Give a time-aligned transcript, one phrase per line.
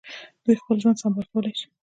[0.43, 1.67] دوی خپل ژوند سمبال کولای شي.